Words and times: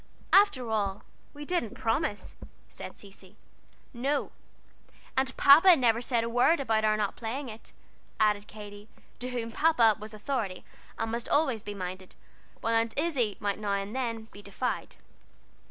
"After 0.33 0.71
all 0.71 1.03
we 1.31 1.45
didn't 1.45 1.75
promise," 1.75 2.35
said 2.67 2.97
Cecy. 2.97 3.37
"No, 3.93 4.31
and 5.15 5.37
Papa 5.37 5.75
never 5.75 6.01
said 6.01 6.23
a 6.23 6.27
word 6.27 6.59
about 6.59 6.83
our 6.83 6.97
not 6.97 7.15
playing 7.15 7.49
it," 7.49 7.71
added 8.19 8.47
Katy, 8.47 8.89
to 9.19 9.29
whom 9.29 9.51
"Papa" 9.51 9.97
was 9.99 10.15
authority, 10.15 10.65
and 10.97 11.11
must 11.11 11.29
always 11.29 11.61
be 11.61 11.75
minded, 11.75 12.15
while 12.61 12.73
Aunt 12.73 12.97
Izzie 12.97 13.37
might 13.39 13.59
now 13.59 13.73
and 13.73 13.95
then 13.95 14.25
be 14.31 14.41
defied. 14.41 14.95